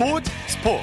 [0.00, 0.82] 스포츠 스포츠.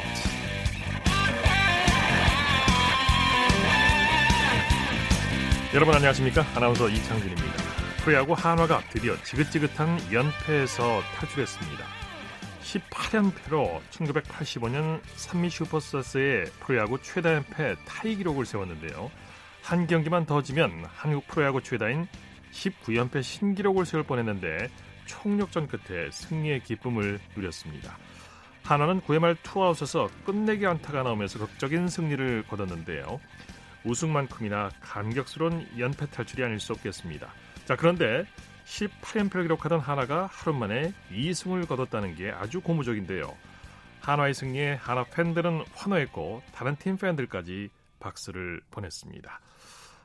[5.74, 6.46] 여러분 안녕하십니까?
[6.54, 7.52] 아나운서 이창진입니다.
[8.04, 11.84] 프로야구 한화가 드디어 지긋지긋한 연패에서 탈출했습니다.
[12.62, 19.10] 18연패로 1985년 산미 슈퍼스타스의 프로야구 최다 연패 타이 기록을 세웠는데요.
[19.64, 22.08] 한 경기만 더 지면 한국 프로야구 최다인
[22.52, 24.70] 19연패 신기록을 세울 뻔했는데
[25.08, 27.98] 총력전 끝에 승리의 기쁨을 누렸습니다.
[28.68, 33.22] 하나는 9회 말 투아웃에서 끝내기 안타가 나오면서 극적인 승리를 거뒀는데요.
[33.86, 37.32] 우승만큼이나 감격스러운 연패 탈출이 아닐 수 없겠습니다.
[37.64, 38.26] 자 그런데
[38.66, 43.34] 18연패를 기록하던 하나가 하루 만에 2승을 거뒀다는 게 아주 고무적인데요.
[44.02, 47.70] 한화의 승리에 하나 팬들은 환호했고 다른 팀 팬들까지
[48.02, 49.40] 박수를 보냈습니다.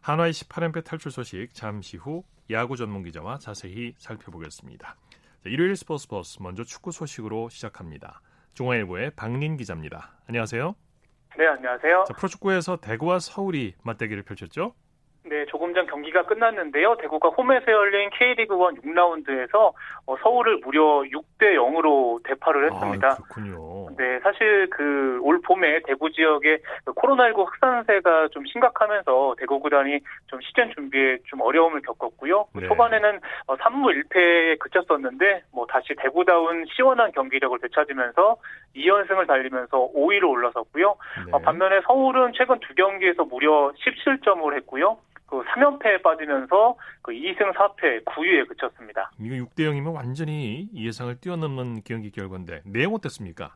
[0.02, 4.94] 한화의 18연패 탈출 소식 잠시 후 야구 전문 기자와 자세히 살펴보겠습니다.
[5.42, 8.20] 자, 일요일 스포츠 버스 먼저 축구 소식으로 시작합니다.
[8.54, 10.10] 중앙일보의 박린 기자입니다.
[10.28, 10.74] 안녕하세요.
[11.38, 12.04] 네, 안녕하세요.
[12.06, 14.74] 자, 프로축구에서 대구와 서울이 맞대결을 펼쳤죠?
[15.24, 16.96] 네, 조금 전 경기가 끝났는데요.
[16.96, 19.72] 대구가 홈에서 열린 K리그 1 6라운드에서
[20.06, 23.08] 어, 서울을 무려 6대 0으로 대파를 했습니다.
[23.08, 23.56] 아, 그렇군요.
[23.96, 30.70] 네, 사실 그 올 봄에 대구 지역에 코로나19 확산세가 좀 심각하면서 대구 구단이 좀 시즌
[30.74, 32.46] 준비에 좀 어려움을 겪었고요.
[32.54, 32.66] 네.
[32.66, 38.36] 초반에는 어, 3무 1패에 그쳤었는데 뭐 다시 대구다운 시원한 경기력을 되찾으면서
[38.76, 40.96] 2연승을 달리면서 5위로 올라섰고요.
[41.26, 41.32] 네.
[41.32, 44.98] 어, 반면에 서울은 최근 두 경기에서 무려 17점을 했고요.
[45.26, 49.10] 그 3연패에 빠지면서 그 2승 4패 9위에 그쳤습니다.
[49.18, 53.54] 이거 6대 0이면 완전히 예상을 뛰어넘는 경기 결과인데 내용 어땠습니까?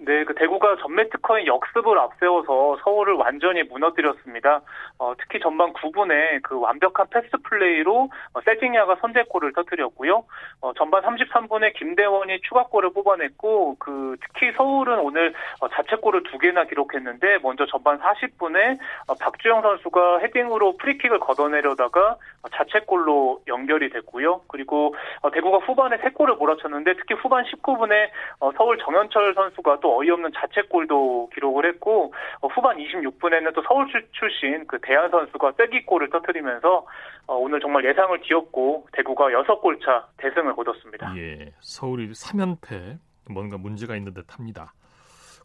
[0.00, 4.60] 네, 그 대구가 전매 특허인 역습을 앞세워서 서울을 완전히 무너뜨렸습니다.
[4.98, 10.24] 어, 특히 전반 9분에 그 완벽한 패스 플레이로 어, 세징야가 선제골을 터뜨렸고요.
[10.60, 17.38] 어, 전반 33분에 김대원이 추가골을 뽑아냈고 그 특히 서울은 오늘 어, 자책골을 두 개나 기록했는데
[17.42, 24.42] 먼저 전반 40분에 어, 박주영 선수가 헤딩으로 프리킥을 걷어내려다가 어, 자책골로 연결이 됐고요.
[24.46, 29.87] 그리고 어, 대구가 후반에 세 골을 몰아쳤는데 특히 후반 19분에 어, 서울 정현철 선수가 또
[29.96, 36.10] 어이없는 자책골도 기록을 했고 어, 후반 26분에는 또 서울 출- 출신 그 대한 선수가 쐐기골을
[36.10, 36.86] 터뜨리면서
[37.26, 41.14] 어, 오늘 정말 예상을 뒤엎고 대구가 6골 차 대승을 거뒀습니다.
[41.16, 42.98] 예, 서울이 3연패
[43.30, 44.72] 뭔가 문제가 있는 듯합니다.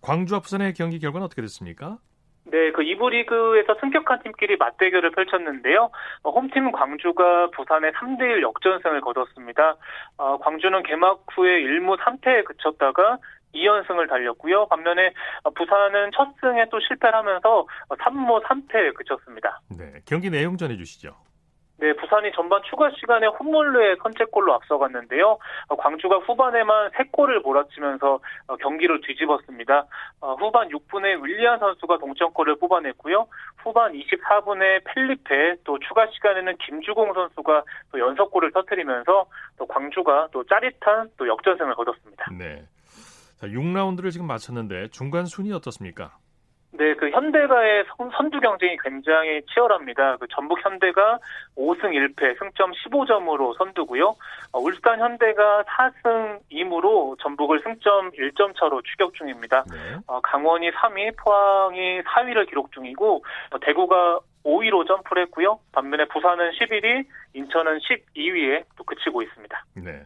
[0.01, 1.97] 광주와 부산의 경기 결과는 어떻게 됐습니까?
[2.45, 5.89] 네, 그 2부 리그에서 승격한 팀끼리 맞대결을 펼쳤는데요.
[6.23, 9.77] 어, 홈팀 광주가 부산의 3대1 역전승을 거뒀습니다.
[10.17, 13.17] 어, 광주는 개막 후에 1무 3패에 그쳤다가
[13.53, 14.67] 2연승을 달렸고요.
[14.67, 19.61] 반면에 어, 부산은 첫 승에 또 실패를 하면서 3무 3패에 그쳤습니다.
[19.77, 21.15] 네, 경기 내용 전해 주시죠.
[21.83, 25.37] 네, 부산이 전반 추가 시간에 홈몰루의 선제골로 앞서갔는데요.
[25.67, 29.85] 어, 광주가 후반에만 3골을 몰아치면서 어, 경기를 뒤집었습니다.
[30.21, 33.27] 어, 후반 6분에 윌리안 선수가 동점골을 뽑아냈고요.
[33.57, 39.25] 후반 24분에 펠리페, 또 추가 시간에는 김주공 선수가 또 연속골을 터뜨리면서
[39.57, 42.27] 또 광주가 또 짜릿한 또 역전승을 거뒀습니다.
[42.37, 42.63] 네.
[43.43, 46.15] 자, 6라운드를 지금 마쳤는데 중간 순위 어떻습니까?
[46.71, 50.15] 네, 그 현대가의 선- 선두 경쟁이 굉장히 치열합니다.
[50.15, 51.19] 그 전북 현대가
[51.57, 54.15] 5승 1패, 승점 15점으로 선두고요.
[54.53, 59.65] 어, 울산 현대가 4승 2무로 전북을 승점 1점 차로 추격 중입니다.
[59.69, 59.97] 네.
[60.07, 65.59] 어, 강원이 3위, 포항이 4위를 기록 중이고 어, 대구가 5위로 점프를 했고요.
[65.73, 69.65] 반면에 부산은 11위, 인천은 12위에 또 그치고 있습니다.
[69.83, 70.03] 네.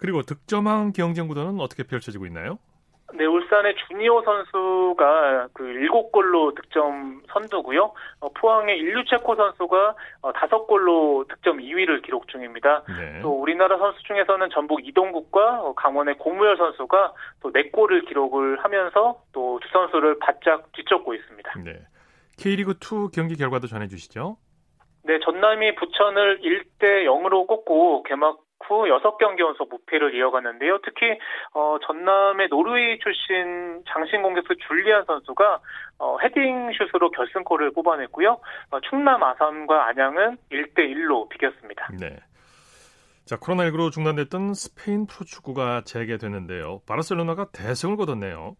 [0.00, 2.58] 그리고 득점왕 경쟁 구도는 어떻게 펼쳐지고 있나요?
[3.12, 7.92] 네, 울산의 주니오 선수가 그 7골로 득점 선두고요.
[8.20, 12.84] 어, 포항의 일류체코 선수가 어, 5골로 득점 2위를 기록 중입니다.
[12.86, 13.20] 네.
[13.20, 17.12] 또 우리나라 선수 중에서는 전북 이동국과 어, 강원의 공무열 선수가
[17.42, 21.52] 또 4골을 기록을 하면서 또 두 선수를 바짝 뒤쫓고 있습니다.
[21.64, 21.80] 네.
[22.38, 24.36] K리그 2 경기 결과도 전해 주시죠.
[25.02, 30.78] 네, 전남이 부천을 1대 0으로 꺾고 개막 후 6경기 연속 무패를 이어갔는데요.
[30.84, 31.18] 특히
[31.54, 35.60] 어, 전남의 노르웨이 출신 장신 공격수 줄리안 선수가
[35.98, 38.38] 어, 헤딩 슛으로 결승골을 뽑아냈고요.
[38.70, 41.88] 어, 충남 아산과 안양은 1대 1로 비겼습니다.
[41.98, 42.18] 네.
[43.24, 46.80] 자, 코로나19로 중단됐던 스페인 프로축구가 재개됐는데요.
[46.86, 48.56] 바르셀로나가 대승을 거뒀네요.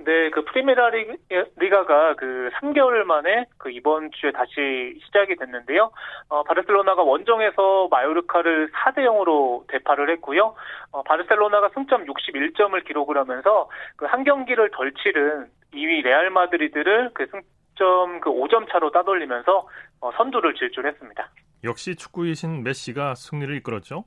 [0.00, 1.16] 네, 그 프리메라 리-
[1.56, 5.90] 리가가 그 3개월 만에 그 이번 주에 다시 시작이 됐는데요.
[6.28, 10.54] 어, 바르셀로나가 원정에서 마요르카를 4대 0으로 대파를 했고요.
[10.92, 17.26] 어, 바르셀로나가 승점 61점을 기록을 하면서 그 한 경기를 덜 치른 2위 레알 마드리드를 그
[17.26, 19.68] 승점 그 5점 차로 따돌리면서
[20.00, 21.28] 어, 선두를 질주했습니다.
[21.64, 24.04] 역시 축구의 신 메시가 승리를 이끌었죠.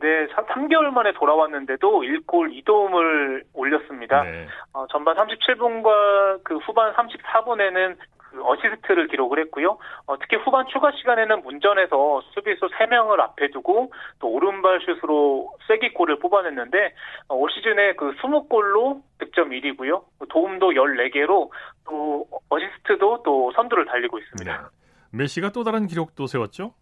[0.00, 4.22] 네, 3개월 만에 돌아왔는데도 1골 2도움을 올렸습니다.
[4.22, 4.46] 네.
[4.72, 7.96] 어, 전반 37분과 그 후반 34분에는
[8.30, 9.76] 그 어시스트를 기록을 했고요.
[10.06, 16.94] 어, 특히 후반 추가 시간에는 문전에서 수비수 3명을 앞에 두고 또 오른발 슛으로 쐐기골을 뽑아냈는데
[17.28, 20.02] 어, 올 시즌에 그 20골로 득점 1위고요.
[20.30, 21.50] 도움도 14개로
[21.84, 24.56] 또 어시스트도 또 선두를 달리고 있습니다.
[24.56, 24.68] 네.
[25.12, 26.72] 메시가 또 다른 기록도 세웠죠?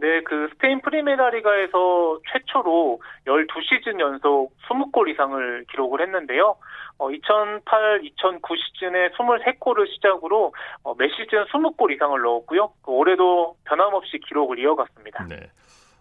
[0.00, 6.56] 네, 그 스페인 프리메라 리가에서 최초로 12시즌 연속 20골 이상을 기록을 했는데요.
[6.98, 10.54] 어, 2008, 2009 시즌에 23골을 시작으로
[10.84, 12.72] 어, 매 시즌 20골 이상을 넣었고요.
[12.82, 15.26] 그 올해도 변함없이 기록을 이어갔습니다.
[15.26, 15.50] 네.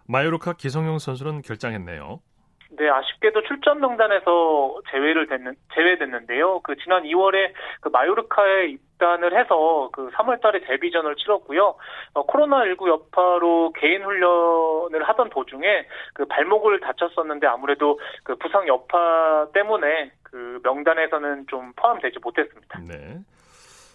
[0.08, 2.22] 마요르카 기성용 선수는 결장했네요.
[2.70, 6.60] 네, 아쉽게도 출전 명단에서 제외를 됐는 제외됐는데요.
[6.62, 7.52] 그 지난 2월에
[7.82, 11.76] 그 마요르카에 입 단을 해서 그 3월달에 데뷔전을 치렀고요.
[12.14, 20.12] 어, 코로나19 여파로 개인 훈련을 하던 도중에 그 발목을 다쳤었는데 아무래도 그 부상 여파 때문에
[20.24, 22.80] 그 명단에서는 좀 포함되지 못했습니다.
[22.88, 23.20] 네.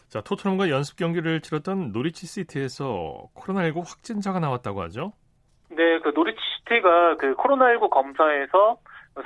[0.08, 5.12] 자, 토트넘과 연습 경기를 치렀던 노리치 시티에서 코로나19 확진자가 나왔다고 하죠?
[5.70, 8.76] 네, 그 노리치 시티가 그 코로나19 검사에서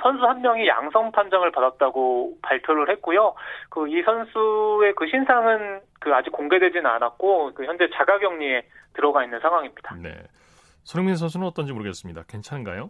[0.01, 3.35] 선수 한 명이 양성 판정을 받았다고 발표를 했고요.
[3.69, 8.63] 그 이 선수의 그 신상은 그 아직 공개되지는 않았고 그 현재 자가격리에
[8.93, 9.95] 들어가 있는 상황입니다.
[10.01, 10.13] 네.
[10.83, 12.23] 손흥민 선수는 어떤지 모르겠습니다.
[12.27, 12.89] 괜찮은가요?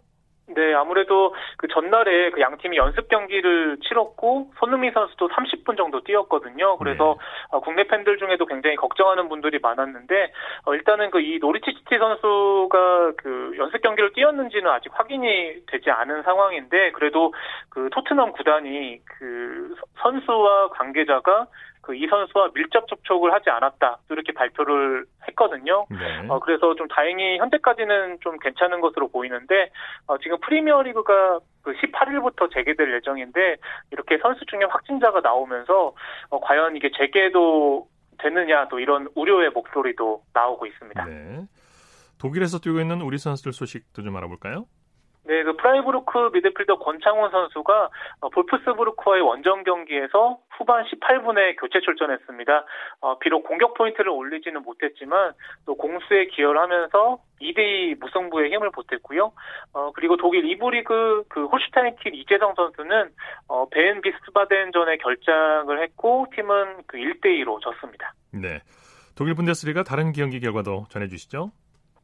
[0.54, 6.76] 네, 아무래도 그 전날에 그 양 팀이 연습 경기를 치렀고 손흥민 선수도 30분 정도 뛰었거든요.
[6.78, 7.56] 그래서 네.
[7.56, 10.32] 어, 국내 팬들 중에도 굉장히 걱정하는 분들이 많았는데
[10.66, 16.22] 어, 일단은 그 이 노리치 시티 선수가 그 연습 경기를 뛰었는지는 아직 확인이 되지 않은
[16.22, 17.34] 상황인데 그래도
[17.68, 21.46] 그 토트넘 구단이 그 선수와 관계자가
[21.82, 25.86] 그 이 선수와 밀접 접촉을 하지 않았다 이렇게 발표를 했거든요.
[25.90, 26.28] 네.
[26.28, 29.70] 어, 그래서 좀 다행히 현재까지는 좀 괜찮은 것으로 보이는데
[30.06, 33.56] 어, 지금 프리미어리그가 그 18일부터 재개될 예정인데
[33.90, 35.92] 이렇게 선수 중에 확진자가 나오면서
[36.30, 37.88] 어, 과연 이게 재개도
[38.18, 41.04] 되느냐 또 이런 우려의 목소리도 나오고 있습니다.
[41.04, 41.46] 네.
[42.20, 44.66] 독일에서 뛰고 있는 우리 선수들 소식도 좀 알아볼까요?
[45.28, 47.90] 네, 그 프라이부르크 미드필더 권창훈 선수가
[48.20, 52.64] 어, 볼프스부르크와의 원정 경기에서 후반 18분에 교체 출전했습니다.
[53.02, 55.32] 어, 비록 공격 포인트를 올리지는 못했지만
[55.66, 59.32] 또 공수에 기여를 하면서 2대2 무승부에 힘을 보탰고요.
[59.74, 63.10] 어, 그리고 독일 2부 리그 그 홀슈타인 킬 이재성 선수는
[63.48, 68.14] 어, 베엔 비스바덴전에 결장을 했고 팀은 그 1대2로 졌습니다.
[68.32, 68.62] 네.
[69.14, 71.50] 독일 분데스리가 다른 경기 결과도 전해 주시죠.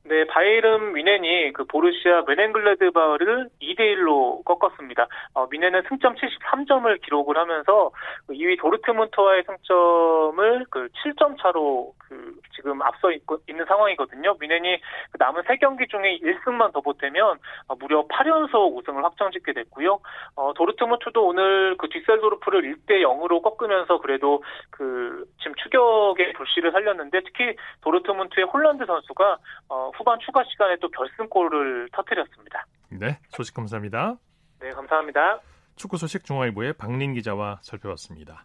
[0.07, 5.09] 네, 바이에른 뮌헨이 그 보루시아 묀헨글라트바흐를 2대 1로 꺾었습니다.
[5.33, 7.91] 어, 뮌헨은 승점 73점을 기록을 하면서
[8.29, 14.37] 2위 그 도르트문트와의 승점을 그 7점 차로 그 지금 앞서 있고, 있는 상황이거든요.
[14.39, 14.79] 미넨이
[15.11, 20.01] 그 남은 3경기 중에 1승만 더 보태면 어, 무려 8연속 우승을 확정짓게 됐고요.
[20.37, 27.57] 어, 도르트문트도 오늘 그 뒷셀도르프를 1대 0으로 꺾으면서 그래도 그 지금 추격의 불씨를 살렸는데 특히
[27.81, 29.39] 도르트문트의 홀란드 선수가
[29.71, 32.67] 어, 후반 추가 시간에 또 결승골을 터뜨렸습니다.
[32.91, 34.17] 네, 소식 감사합니다.
[34.61, 35.41] 네, 감사합니다.
[35.77, 38.45] 축구 소식 중앙일보의 박린 기자와 살펴봤습니다.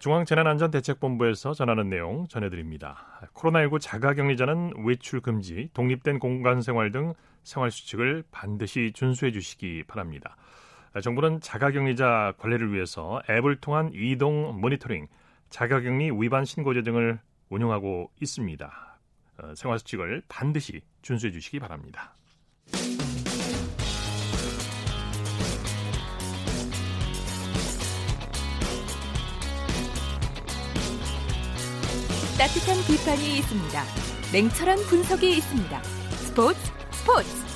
[0.00, 3.20] 중앙재난안전대책본부에서 전하는 내용 전해드립니다.
[3.34, 7.14] 코로나19 자가격리자는 외출 금지, 독립된 공간 생활 등
[7.44, 10.36] 생활 수칙을 반드시 준수해 주시기 바랍니다.
[11.00, 15.06] 정부는 자가격리자 관리를 위해서 앱을 통한 이동 모니터링,
[15.50, 18.85] 자가격리 위반 신고제 등을 운영하고 있습니다.
[19.38, 22.14] 어, 생활수칙을 반드시 준수해 주시기 바랍니다.
[32.38, 33.82] 따뜻한 비판이 있습니다.
[34.32, 35.82] 냉철한 분석이 있습니다.
[35.82, 36.60] 스포츠
[36.92, 37.46] 스포츠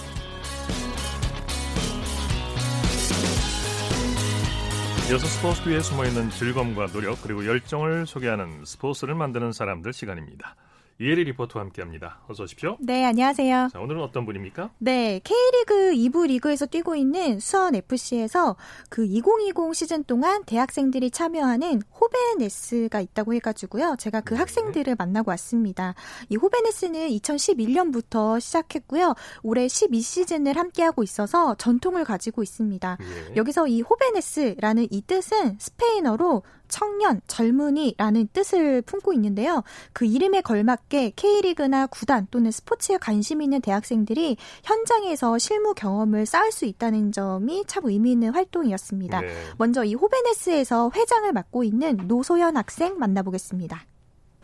[5.10, 10.54] 이어서 스포츠 위에 숨어있는 즐거움과 노력 그리고 열정을 소개하는 스포츠를 만드는 사람들 시간입니다.
[11.00, 12.20] 이혜리 리포터와 함께합니다.
[12.28, 12.76] 어서 오십시오.
[12.78, 13.68] 네, 안녕하세요.
[13.72, 14.70] 자, 오늘은 어떤 분입니까?
[14.76, 18.56] 네, K리그 2부 리그에서 뛰고 있는 수원 FC에서
[18.90, 23.96] 그 2020 시즌 동안 대학생들이 참여하는 호베네스가 있다고 해가지고요.
[23.98, 24.40] 제가 그 네.
[24.40, 25.94] 학생들을 만나고 왔습니다.
[26.28, 29.14] 이 호베네스는 2011년부터 시작했고요.
[29.42, 32.98] 올해 12 시즌을 함께하고 있어서 전통을 가지고 있습니다.
[33.00, 33.36] 예.
[33.36, 39.62] 여기서 이 호베네스라는 이 뜻은 스페인어로 청년, 젊은이라는 뜻을 품고 있는데요.
[39.92, 46.64] 그 이름에 걸맞게 K리그나 구단 또는 스포츠에 관심 있는 대학생들이 현장에서 실무 경험을 쌓을 수
[46.64, 49.20] 있다는 점이 참 의미 있는 활동이었습니다.
[49.20, 49.28] 네.
[49.58, 53.84] 먼저 이 호베네스에서 회장을 맡고 있는 노소연 학생 만나보겠습니다.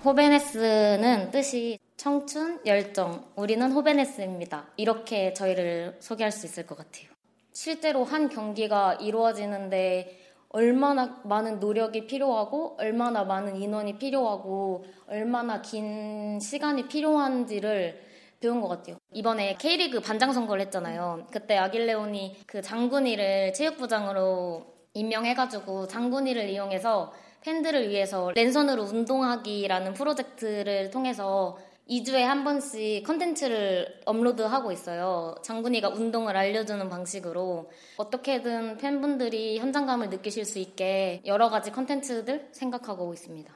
[0.04, 4.66] 호베네스는 뜻이 청춘, 열정, 우리는 호베네스입니다.
[4.76, 7.08] 이렇게 저희를 소개할 수 있을 것 같아요.
[7.52, 10.25] 실제로 한 경기가 이루어지는데
[10.56, 18.00] 얼마나 많은 노력이 필요하고 얼마나 많은 인원이 필요하고 얼마나 긴 시간이 필요한지를
[18.40, 18.96] 배운 것 같아요.
[19.12, 21.26] 이번에 K리그 반장 선거를 했잖아요.
[21.30, 32.22] 그때 아길레온이 그 장군이를 체육부장으로 임명해가지고 장군이를 이용해서 팬들을 위해서 랜선으로 운동하기라는 프로젝트를 통해서 2주에
[32.22, 35.36] 한 번씩 컨텐츠를 업로드하고 있어요.
[35.42, 43.54] 장군이가 운동을 알려주는 방식으로 어떻게든 팬분들이 현장감을 느끼실 수 있게 여러 가지 컨텐츠들 생각하고 있습니다.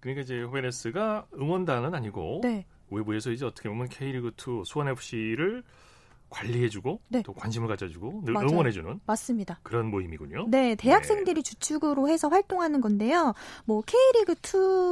[0.00, 2.66] 그러니까 이제 호베네스가 응원단은 아니고 네.
[2.90, 5.64] 외부에서 이제 어떻게 보면 K리그2 수원 FC를
[6.34, 7.22] 관리해주고 네.
[7.22, 8.48] 또 관심을 가져주고 늘 맞아요.
[8.48, 9.60] 응원해주는 맞습니다.
[9.62, 10.46] 그런 모임이군요.
[10.48, 13.34] 네, 대학생들이 주축으로 해서 활동하는 건데요.
[13.64, 14.34] 뭐 K리그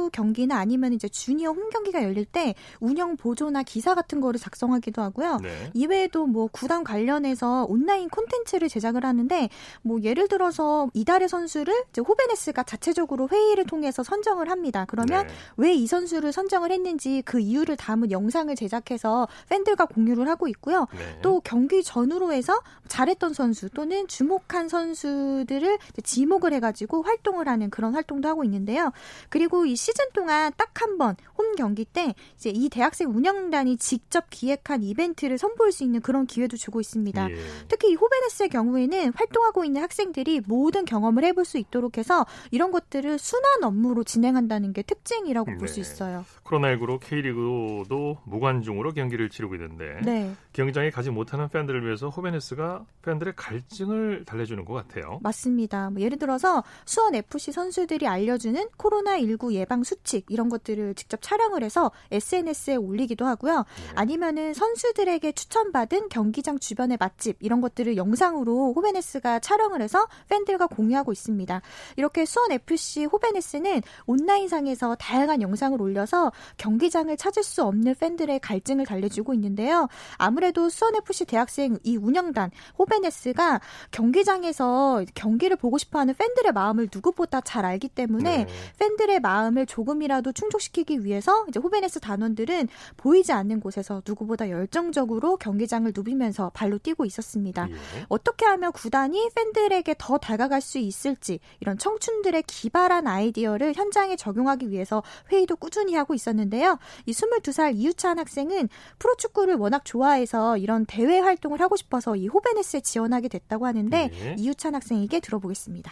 [0.07, 5.01] 2 경기나 아니면 이제 주니어 홈 경기가 열릴 때 운영 보조나 기사 같은 거를 작성하기도
[5.01, 5.39] 하고요.
[5.41, 5.71] 네.
[5.73, 9.49] 이외에도 뭐 구단 관련해서 온라인 콘텐츠를 제작을 하는데
[9.81, 14.85] 뭐 예를 들어서 이달의 선수를 이제 호베네스가 자체적으로 회의를 통해서 선정을 합니다.
[14.87, 15.33] 그러면 네.
[15.57, 20.87] 왜이 선수를 선정을 했는지 그 이유를 담은 영상을 제작해서 팬들과 공유를 하고 있고요.
[20.93, 21.21] 네.
[21.33, 28.29] 또 경기 전후로 해서 잘했던 선수 또는 주목한 선수들을 지목을 해가지고 활동을 하는 그런 활동도
[28.29, 28.91] 하고 있는데요.
[29.29, 34.29] 그리고 이 시즌 동안 딱 한 번 홈 경기 때 이제 이 대학생 운영단이 직접
[34.29, 37.29] 기획한 이벤트를 선보일 수 있는 그런 기회도 주고 있습니다.
[37.29, 37.35] 예.
[37.67, 43.19] 특히 이 호베네스의 경우에는 활동하고 있는 학생들이 모든 경험을 해볼 수 있도록 해서 이런 것들을
[43.19, 45.81] 순환 업무로 진행한다는 게 특징이라고 볼수 네.
[45.81, 46.25] 있어요.
[46.45, 54.23] 코로나19로 K리그도 무관중으로 경기를 치르고 있는데 네, 경기장에 가지 못하는 팬들을 위해서 호베네스가 팬들의 갈증을
[54.25, 55.19] 달래주는 것 같아요.
[55.21, 55.89] 맞습니다.
[55.89, 61.91] 뭐 예를 들어서 수원 FC 선수들이 알려주는 코로나19 예방 수칙 이런 것들을 직접 촬영을 해서
[62.11, 63.57] SNS에 올리기도 하고요.
[63.57, 63.63] 네.
[63.95, 71.61] 아니면은 선수들에게 추천받은 경기장 주변의 맛집 이런 것들을 영상으로 호베네스가 촬영을 해서 팬들과 공유하고 있습니다.
[71.97, 79.33] 이렇게 수원 FC 호베네스는 온라인상에서 다양한 영상을 올려서 경기장을 찾을 수 없는 팬들의 갈증을 달래주고
[79.33, 79.87] 있는데요.
[80.17, 83.59] 아무래도 수원 FC 대학생 이 운영단 호베네스가
[83.89, 88.47] 경기장에서 경기를 보고 싶어하는 팬들의 마음을 누구보다 잘 알기 때문에 네.
[88.77, 92.67] 팬들의 마음을 조금이라도 충족시키기 위해 서 이제 호베네스 단원들은
[92.97, 97.67] 보이지 않는 곳에서 누구보다 열정적으로 경기장을 누비면서 발로 뛰고 있었습니다.
[97.69, 98.05] 예.
[98.09, 105.03] 어떻게 하면 구단이 팬들에게 더 다가갈 수 있을지 이런 청춘들의 기발한 아이디어를 현장에 적용하기 위해서
[105.31, 106.77] 회의도 꾸준히 하고 있었는데요.
[107.05, 113.27] 이 22살 이유찬 학생은 프로축구를 워낙 좋아해서 이런 대회 활동을 하고 싶어서 이 호베네스에 지원하게
[113.27, 114.35] 됐다고 하는데 네.
[114.37, 115.91] 이유찬 학생에게 들어보겠습니다.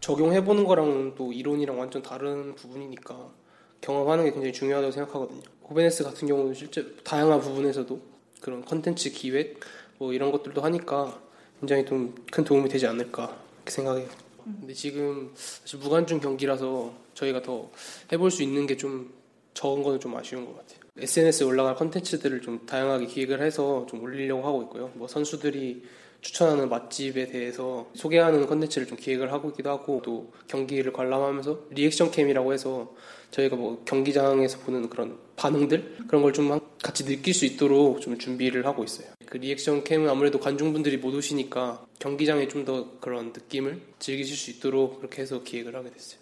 [0.00, 3.30] 적용해보는 거랑 또 이론이랑 완전 다른 부분이니까
[3.80, 5.40] 경험하는 게 굉장히 중요하다고 생각하거든요.
[5.68, 8.00] 호베네스 같은 경우는 실제 다양한 부분에서도
[8.40, 9.60] 그런 컨텐츠 기획
[9.98, 11.20] 뭐 이런 것들도 하니까
[11.60, 14.08] 굉장히 좀 큰 도움이 되지 않을까 생각해요.
[14.44, 17.70] 근데 지금 사실 무관중 경기라서 저희가 더
[18.12, 19.12] 해볼 수 있는 게 좀
[19.54, 20.78] 적은 거는 좀 아쉬운 것 같아요.
[20.96, 24.92] SNS에 올라갈 컨텐츠들을 좀 다양하게 기획을 해서 좀 올리려고 하고 있고요.
[24.94, 25.82] 뭐 선수들이
[26.20, 32.52] 추천하는 맛집에 대해서 소개하는 컨텐츠를 좀 기획을 하고 있기도 하고 또 경기를 관람하면서 reaction cam이라고
[32.52, 32.94] 해서
[33.30, 38.66] 저희가 뭐 경기장에서 보는 그런 반응들 그런 걸 좀 같이 느낄 수 있도록 좀 준비를
[38.66, 39.08] 하고 있어요.
[39.26, 44.98] 그 reaction cam은 아무래도 관중분들이 못 오시니까 경기장에 좀 더 그런 느낌을 즐기실 수 있도록
[44.98, 46.20] 그렇게 해서 기획을 하게 됐어요.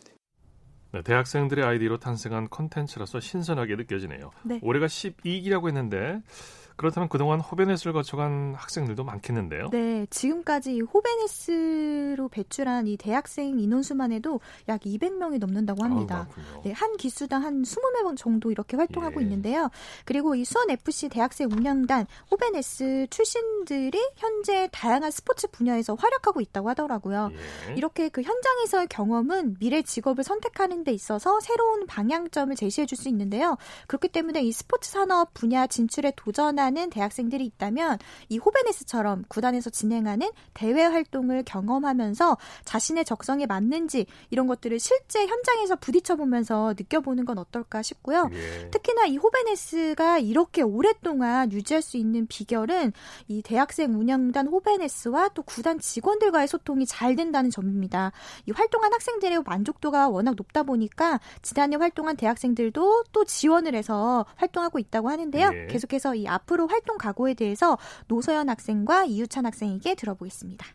[0.93, 4.31] 네, 대학생들의 아이디로 탄생한 컨텐츠라서 신선하게 느껴지네요.
[4.45, 4.61] 네.
[4.63, 6.21] 올해가 12기라고 했는데
[6.77, 9.71] 그렇다면 그동안 호베넷을 거쳐간 학생들도 많겠는데요.
[9.71, 16.27] 네, 지금까지 호베네스로 배출한 이 대학생 인원수만 해도 약 200명이 넘는다고 합니다.
[16.29, 16.63] 아우, 그렇군요.
[16.65, 19.25] 네, 한 기수당 한 20명 정도 이렇게 활동하고 예.
[19.25, 19.71] 있는데요.
[20.05, 27.31] 그리고 이 수원 FC 대학생 운영단 호베네스 출신들이 현재 다양한 스포츠 분야에서 활약하고 있다고 하더라고요.
[27.71, 27.75] 예.
[27.75, 33.59] 이렇게 그 현장에서의 경험은 미래 직업을 선택하는 데 있어서 새로운 방향점을 제시해 줄 수 있는데요.
[33.89, 40.29] 그렇기 때문에 이 스포츠 산업 분야 진출에 도전 하는 대학생들이 있다면 이 호베네스처럼 구단에서 진행하는
[40.53, 47.83] 대회 활동을 경험하면서 자신의 적성에 맞는지 이런 것들을 실제 현장에서 부딪혀 보면서 느껴보는 건 어떨까
[47.83, 48.29] 싶고요.
[48.33, 48.71] 예.
[48.71, 52.93] 특히나 이 호베네스가 이렇게 오랫동안 유지할 수 있는 비결은
[53.29, 58.11] 이 대학생 운영단 호베네스와 또 구단 직원들과의 소통이 잘 된다는 점입니다.
[58.47, 65.11] 이 활동한 학생들의 만족도가 워낙 높다 보니까 지난해 활동한 대학생들도 또 지원을 해서 활동하고 있다고
[65.11, 65.51] 하는데요.
[65.53, 65.67] 예.
[65.69, 67.77] 계속해서 이 앞으로 활동 각오에 대해서
[68.09, 70.67] 노서연 학생과 이유찬 학생에게 들어보겠습니다.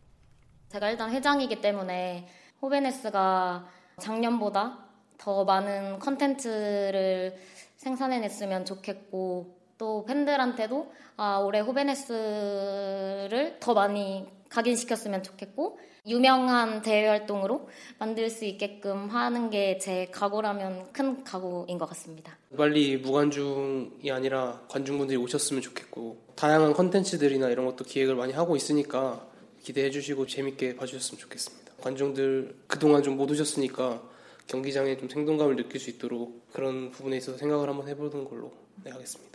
[0.69, 2.27] 제가 일단 회장이기 때문에
[2.61, 3.67] 호베네스가
[4.00, 4.85] 작년보다
[5.17, 7.35] 더 많은 컨텐츠를
[7.77, 18.29] 생산해냈으면 좋겠고 또 팬들한테도 아, 올해 호베네스를 더 많이 각인시켰으면 좋겠고 유명한 대외 활동으로 만들
[18.29, 22.38] 수 있게끔 하는 게 제 각오라면 큰 각오인 것 같습니다.
[22.58, 29.27] 빨리 무관중이 아니라 관중분들이 오셨으면 좋겠고 다양한 컨텐츠들이나 이런 것도 기획을 많이 하고 있으니까
[29.62, 31.74] 기대해 주시고 재밌게 봐주셨으면 좋겠습니다.
[31.81, 34.01] 관중들 그동안 좀 못 오셨으니까
[34.48, 38.51] 경기장에 좀 생동감을 느낄 수 있도록 그런 부분에 있어서 생각을 한번 해보는 걸로
[38.84, 39.30] 네, 하겠습니다.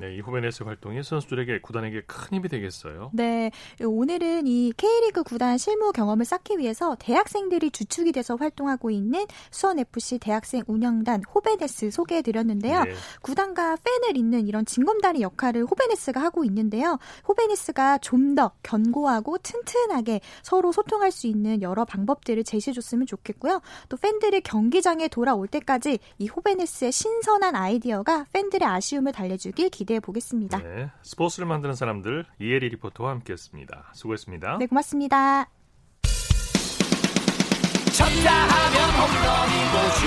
[0.00, 3.10] 네, 이 호벤에스 활동이 선수들에게 구단에게 큰 힘이 되겠어요.
[3.12, 3.50] 네,
[3.84, 10.18] 오늘은 이 K리그 구단 실무 경험을 쌓기 위해서 대학생들이 주축이 돼서 활동하고 있는 수원 FC
[10.18, 12.84] 대학생 운영단 호베네스 소개해 드렸는데요.
[12.84, 12.94] 네.
[13.22, 16.98] 구단과 팬을 잇는 이런 징검다리 역할을 호베네스가 하고 있는데요.
[17.26, 23.60] 호베네스가 좀 더 견고하고 튼튼하게 서로 소통할 수 있는 여러 방법들을 제시해 줬으면 좋겠고요.
[23.88, 30.58] 또 팬들이 경기장에 돌아올 때까지 이 호베네스의 신선한 아이디어가 팬들의 아쉬움을 달래주길 기대 기대해 보겠습니다.
[30.58, 33.92] 네, 스포츠를 만드는 사람들 이혜리 리포터와 함께했습니다.
[33.94, 34.58] 수고했습니다.
[34.58, 35.48] 네, 고맙습니다.
[37.96, 40.04] 쳤다 하면 홈런이고 슛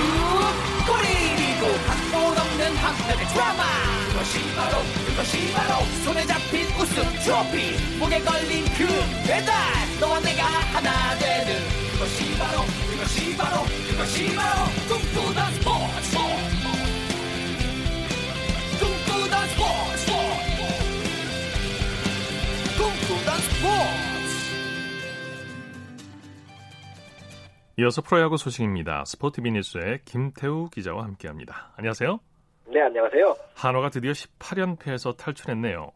[0.87, 3.63] 골이고 각본 없는 한편의 드라마
[4.11, 8.85] 그것이 바로 그것이 바로 손에 잡힌 우승 트로피 목에 걸린 그
[9.27, 9.51] 배달
[9.99, 11.59] 너와 내가 하나 되는
[11.91, 12.61] 그것이 바로
[12.91, 16.20] 그것이 바로 그것이 바로 꿈꾸던 스포츠
[27.81, 29.05] 이어서 프로야구 소식입니다.
[29.05, 31.73] 스포티비 뉴스의 김태우 기자와 함께합니다.
[31.77, 32.19] 안녕하세요.
[32.67, 33.35] 네, 안녕하세요.
[33.55, 35.91] 한화가 드디어 18연패에서 탈출했네요.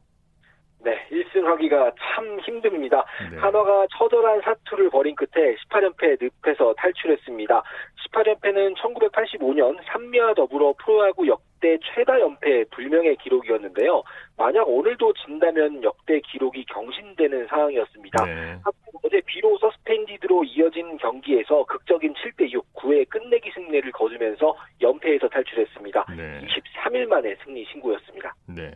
[0.86, 3.04] 네, 1승하기가 참 힘듭니다.
[3.32, 3.38] 네.
[3.39, 7.63] 한화가 처절한 사투를 벌인 끝에 18연패 늪에서 탈출했습니다.
[8.12, 14.04] 18연패는 1985년 삼미와 더불어 프로야구 역대 최다 연패 불명의 기록이었는데요.
[14.38, 18.25] 만약 오늘도 진다면 역대 기록이 경신되는 상황이었습니다.
[18.25, 18.60] 네.
[19.04, 26.05] 어제 비로 서스펜디드로 이어진 경기에서 극적인 7대6 9회 끝내기 승리를 거두면서 연패에서 탈출했습니다.
[26.16, 26.42] 네.
[26.46, 28.36] 23일 만에 승리 신고였습니다.
[28.55, 28.72] 네.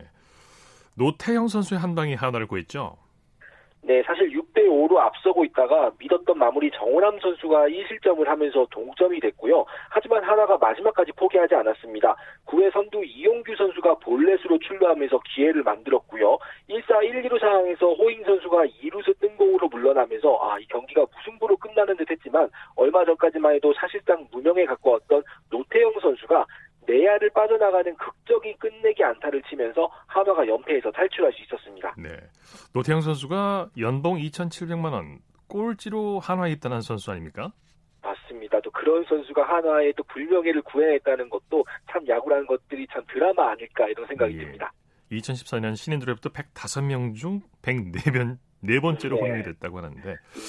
[1.00, 2.94] 노태영 선수의 한 방이 하나를 구했죠.
[3.82, 9.64] 네, 사실 6대 5로 앞서고 있다가 믿었던 마무리 정호남 선수가 2실점을 하면서 동점이 됐고요.
[9.88, 12.14] 하지만 하나가 마지막까지 포기하지 않았습니다.
[12.44, 16.36] 9회 선두 이용규 선수가 볼넷으로 출루하면서 기회를 만들었고요.
[16.68, 22.10] 1사 1, 2루 상황에서 호잉 선수가 2루수 뜬공으로 물러나면서 아, 이 경기가 무승부로 끝나는 듯
[22.10, 26.44] 했지만 얼마 전까지만 해도 사실상 무명에 가까웠던 노태영 선수가
[26.86, 31.94] 내야를 빠져나가는 극적인 끝내기 안타를 치면서 한화가 연패에서 탈출할 수 있었습니다.
[31.98, 32.16] 네.
[32.72, 37.52] 노태영 선수가 연봉 2,700만 원 꼴찌로 한화에 있다는 선수 아닙니까?
[38.02, 38.60] 맞습니다.
[38.60, 44.06] 또 그런 선수가 한화에 또 불명예를 구해냈다는 것도 참 야구라는 것들이 참 드라마 아닐까 이런
[44.06, 44.38] 생각이 예.
[44.38, 44.72] 듭니다.
[45.12, 49.22] 2014년 신인 드래프트 105명 중 104명 네 번째로 네.
[49.22, 50.02] 호명이 됐다고 하는데.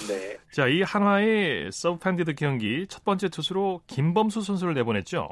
[0.07, 0.37] 네.
[0.51, 5.29] 자, 이 한화의 suspended 경기 첫 번째 투수로 김범수 선수를 내보냈죠.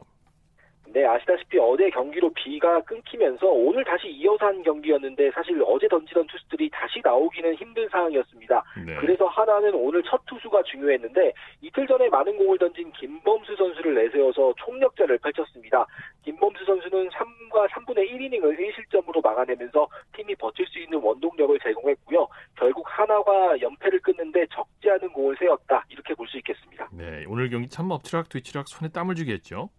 [0.91, 6.69] 네, 아시다시피 어제 경기로 비가 끊기면서 오늘 다시 이어서 한 경기였는데 사실 어제 던지던 투수들이
[6.71, 8.63] 다시 나오기는 힘든 상황이었습니다.
[8.85, 8.95] 네.
[8.95, 15.19] 그래서 한화는 오늘 첫 투수가 중요했는데 이틀 전에 많은 공을 던진 김범수 선수를 내세워서 총력전을
[15.19, 15.85] 펼쳤습니다.
[16.23, 22.27] 김범수 선수는 3과 3분의 1이닝을 1실점으로 막아내면서 팀이 버틸 수 있는 원동력을 제공했고요.
[22.55, 26.87] 결국 하나가 연패를 끊는데 적지 않은 공을 세웠다 이렇게 볼 수 있겠습니다.
[26.93, 29.69] 네, 오늘 경기 참 엎치락 뒤치락 손에 땀을 주게 했죠.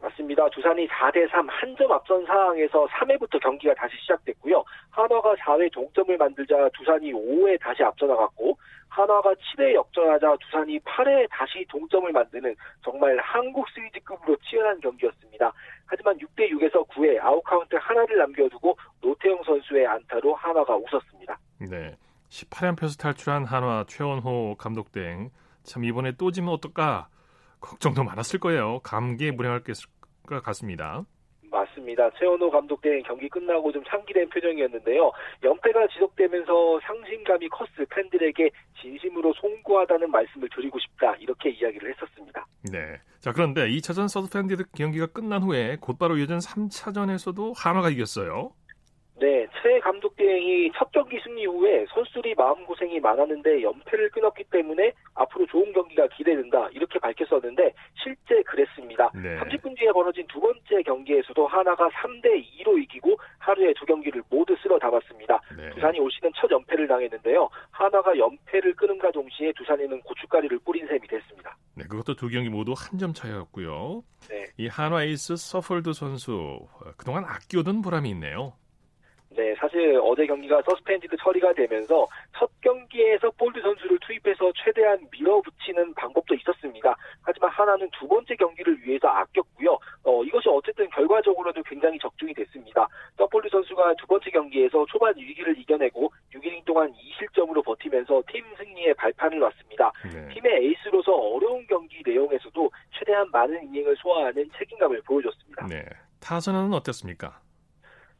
[0.00, 0.48] 맞습니다.
[0.50, 4.64] 두산이 4대3 한 점 앞선 상황에서 3회부터 경기가 다시 시작됐고요.
[4.90, 8.56] 한화가 4회 동점을 만들자 두산이 5회 다시 앞서 나갔고
[8.88, 15.52] 한화가 7회 역전하자 두산이 8회 다시 동점을 만드는 정말 한국 시리즈급으로 치열한 경기였습니다.
[15.86, 21.38] 하지만 6대 6에서 9회 아웃카운트 하나를 남겨두고 노태형 선수의 안타로 한화가 웃었습니다.
[21.70, 21.94] 네.
[22.30, 25.30] 18연패에서 탈출한 한화 최원호 감독 대행
[25.62, 27.08] 참 이번에 또 지면 어떨까
[27.60, 28.80] 걱정도 많았을 거예요.
[28.80, 31.04] 감개무량할 것 같습니다.
[31.50, 32.10] 맞습니다.
[32.18, 35.10] 최원호 감독 대행 경기 끝나고 좀 상기된 표정이었는데요.
[35.42, 41.14] 연패가 지속되면서 상심감이 컸을 팬들에게 진심으로 송구하다는 말씀을 드리고 싶다.
[41.16, 42.46] 이렇게 이야기를 했었습니다.
[42.70, 43.00] 네.
[43.20, 48.52] 자, 그런데 2차전 서드팬드 경기가 끝난 후에 곧바로 이어진 3차전에서도 한화가 이겼어요.
[49.18, 55.46] 네, 최 감독 대행이 첫 경기 승리 후에 선수들이 마음고생이 많았는데 연패를 끊었기 때문에 앞으로
[55.46, 59.10] 좋은 경기가 기대된다 이렇게 밝혔었는데 실제 그랬습니다.
[59.14, 59.38] 네.
[59.38, 64.78] 30분 뒤에 벌어진 두 번째 경기에서도 하나가 3대 2로 이기고 하루에 두 경기를 모두 쓸어
[64.78, 65.40] 담았습니다.
[65.56, 65.70] 네.
[65.70, 67.48] 두산이 올 시즌 첫 연패를 당했는데요.
[67.70, 71.56] 하나가 연패를 끊음과 동시에 두산에는 고춧가루를 뿌린 셈이 됐습니다.
[71.74, 74.02] 네, 그것도 두 경기 모두 한 점 차였고요.
[74.28, 74.44] 네.
[74.58, 76.60] 이 한화 에이스 서폴드 선수
[76.98, 78.52] 그동안 아껴둔 보람이 있네요.
[79.36, 82.06] 네, 사실 어제 경기가 suspended 처리가 되면서
[82.38, 86.96] 첫 경기에 서폴드 선수를 투입해서 최대한 밀어붙이는 방법도 있었습니다.
[87.20, 89.78] 하지만 한화는 두 번째 경기를 위해서 아꼈고요.
[90.04, 92.88] 어, 이것이 어쨌든 결과적으로는 굉장히 적중이 됐습니다.
[93.18, 99.38] 서폴드 선수가 두 번째 경기에서 초반 위기를 이겨내고 6이닝 동안 2실점으로 버티면서 팀 승리에 발판을
[99.38, 99.92] 놨습니다.
[100.14, 100.34] 네.
[100.34, 105.66] 팀의 에이스로서 어려운 경기 내용에서도 최대한 많은 이닝을 소화하는 책임감을 보여줬습니다.
[105.66, 105.84] 네.
[106.20, 107.45] 타선은 어땠습니까?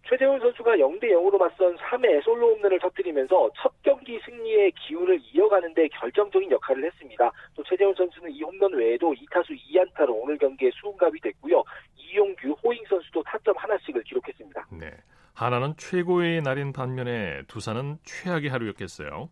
[0.09, 6.51] 최재훈 선수가 0대 0으로 맞선 3회 솔로 홈런을 터뜨리면서 첫 경기 승리의 기운을 이어가는데 결정적인
[6.51, 7.31] 역할을 했습니다.
[7.55, 11.62] 또 최재훈 선수는 이 홈런 외에도 2타수 2안타로 오늘 경기에 수훈갑이 됐고요.
[11.97, 14.66] 이용규, 호잉 선수도 타점 하나씩을 기록했습니다.
[14.79, 14.90] 네.
[15.35, 19.29] 하나는 최고의 날인 반면에 두산은 최악의 하루였겠어요.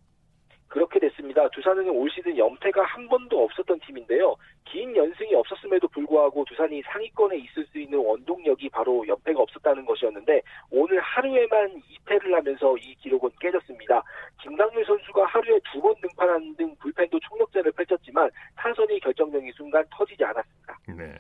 [0.68, 1.13] 그렇게 됐습니다.
[1.52, 4.34] 두산은 올 시즌 연패가 한 번도 없었던 팀인데요.
[4.64, 11.00] 긴 연승이 없었음에도 불구하고 두산이 상위권에 있을 수 있는 원동력이 바로 연패가 없었다는 것이었는데 오늘
[11.00, 14.02] 하루에만 2패를 하면서 이 기록은 깨졌습니다.
[14.42, 20.78] 김강률 선수가 하루에 두 번 등판하는 등 불펜도 총력전을 펼쳤지만 타선이 결정적인 순간 터지지 않았습니다.
[20.96, 21.14] 네.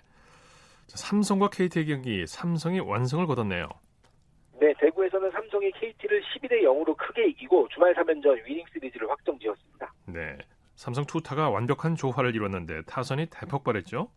[0.86, 3.68] 자, 삼성과 KT의 경기 삼성이 완성을 거뒀네요.
[4.60, 9.92] 네, 대구에서는 삼성이 KT를 12대 0으로 크게 이기고 주말 3연전 위닝 시리즈를 확정 지었습니다.
[10.06, 10.38] 네.
[10.76, 14.08] 삼성 투타가 완벽한 조화를 이뤘는데 타선이 대폭발했죠.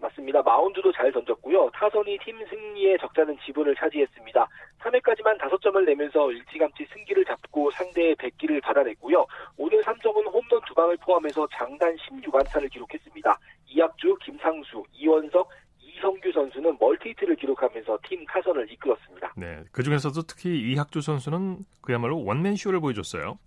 [0.00, 0.42] 맞습니다.
[0.42, 1.70] 마운드도 잘 던졌고요.
[1.74, 4.48] 타선이 팀 승리의 적잖은 지분을 차지했습니다.
[4.78, 9.26] 3회까지만 5점을 내면서 일찌감치 승기를 잡고 상대의 100기를 받아냈고요.
[9.58, 13.38] 오늘 삼성은 홈런 두 방을 포함해서 장단 16안타를 기록했습니다.
[13.66, 19.34] 이학주, 김상수, 이원석, 이성규 선수는 멀티히트를 기록하면서 팀 타선을 이끌었습니다.
[19.36, 19.62] 네.
[19.80, 23.38] 그 중에서도 특히 이학주 선수는 그야말로 원맨 쇼를 보여줬어요.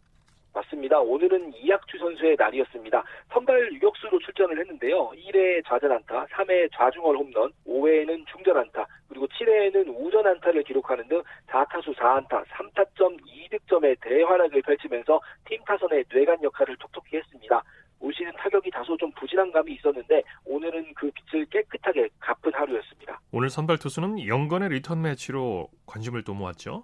[0.51, 0.99] 맞습니다.
[0.99, 3.03] 오늘은 이학주 선수의 날이었습니다.
[3.31, 5.11] 선발 유격수로 출전을 했는데요.
[5.11, 11.21] 1회 좌전 안타, 3회 좌중월 홈런, 5회에는 중전 안타, 그리고 7회에는 우전 안타를 기록하는 등
[11.49, 17.61] 4타수 4안타, 3타점 2득점의 대활약을 펼치면서 팀 타선의 뇌관 역할을 톡톡히 했습니다.
[17.99, 23.19] 올 시즌 타격이 다소 좀 부진한 감이 있었는데 오늘은 그 빚을 깨끗하게 갚은 하루였습니다.
[23.31, 26.83] 오늘 선발 투수는 영건의 리턴 매치로 관심을 또 모았죠.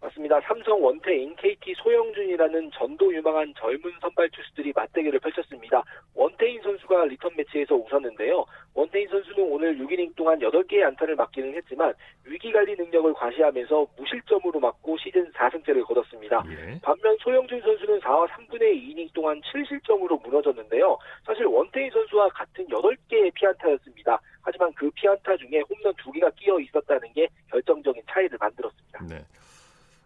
[0.00, 0.40] 맞습니다.
[0.40, 5.82] 삼성 원태인, KT 소형준이라는 전도 유망한 젊은 선발 투수들이 맞대결을 펼쳤습니다.
[6.14, 8.46] 원태인 선수가 리턴 매치에서 웃었는데요.
[8.72, 11.92] 원태인 선수는 오늘 6이닝 동안 8개의 안타를 맞기는 했지만
[12.24, 16.42] 위기관리 능력을 과시하면서 무실점으로 막고 시즌 4승째를 거뒀습니다.
[16.48, 16.80] 예.
[16.80, 20.96] 반면 소형준 선수는 4와 3분의 2이닝 동안 7실점으로 무너졌는데요.
[21.26, 24.18] 사실 원태인 선수와 같은 8개의 피안타였습니다.
[24.40, 29.04] 하지만 그 피안타 중에 홈런 2개가 끼어 있었다는 게 결정적인 차이를 만들었습니다.
[29.06, 29.16] 네.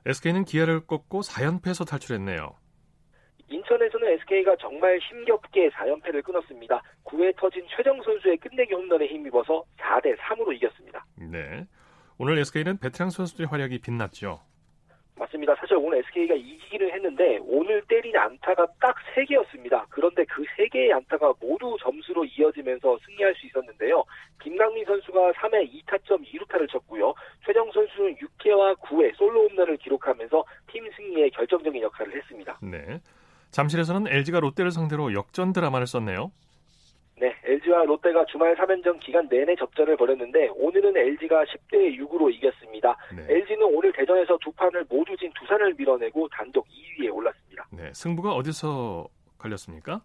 [0.07, 2.55] SK는 기아를 꺾고 4연패에서 탈출했네요.
[3.49, 6.83] 인천에서는 SK가 정말 힘겹게 4연패를 끊었습니다.
[7.05, 11.05] 9회 터진 최정 선수의 끝내기 홈런에 힘입어서 4대 3으로 이겼습니다.
[11.17, 11.67] 네.
[12.19, 14.41] 오늘 SK는 베테랑 선수들의 활약이 빛났죠.
[15.45, 15.55] 맞습니다.
[15.61, 19.85] 사실 오늘 SK가 이기기는 했는데 오늘 때린 안타가 딱 3개였습니다.
[19.91, 24.05] 그런데 그 3개의 안타가 모두 점수로 이어지면서 승리할 수 있었는데요.
[24.43, 27.15] 김강민 선수가 3회 2타점 2루타를 쳤고요.
[27.47, 32.59] 최정 선수는 6회와 9회 솔로 홈런을 기록하면서 팀 승리에 결정적인 역할을 했습니다.
[32.63, 33.01] 네.
[33.51, 36.33] 잠실에서는 LG가 롯데를 상대로 역전 드라마를 썼네요.
[37.25, 42.95] 네, LG와 롯데가 주말 3연전 기간 내내 접전을 벌였는데 오늘은 LG가 10대 6으로 이겼습니다.
[43.17, 43.25] 네.
[43.27, 47.67] LG는 오늘 대전에서 두 판을 모두 진 두산을 밀어내고 단독 2위에 올랐습니다.
[47.73, 47.91] 네.
[47.95, 49.09] 승부가 어디서
[49.39, 50.03] 갈렸습니까?